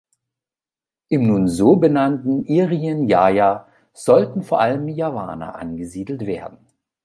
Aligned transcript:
Im 1.09 1.27
nun 1.27 1.47
so 1.47 1.75
benannten 1.75 2.43
Irian 2.47 3.07
Jaya 3.07 3.67
sollten 3.93 4.41
vor 4.41 4.59
allem 4.59 4.87
Javaner 4.87 5.53
angesiedelt 5.59 6.25
werden. 6.25 6.57